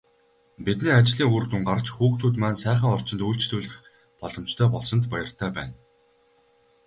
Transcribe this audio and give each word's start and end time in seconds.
Бидний 0.65 0.93
ажлын 0.99 1.33
үр 1.35 1.45
дүн 1.47 1.63
гарч, 1.69 1.87
хүүхдүүд 1.93 2.35
маань 2.41 2.61
сайхан 2.63 2.93
орчинд 2.95 3.23
үйлчлүүлэх 3.29 3.75
боломжтой 4.21 4.67
болсонд 4.75 5.03
баяртай 5.13 5.49
байна. 5.57 5.75